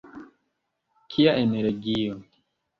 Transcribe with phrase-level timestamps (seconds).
[1.15, 2.19] Kia energio!